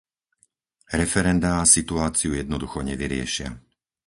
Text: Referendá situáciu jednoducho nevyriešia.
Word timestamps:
Referendá 1.01 1.53
situáciu 1.75 2.31
jednoducho 2.41 2.79
nevyriešia. 2.89 3.49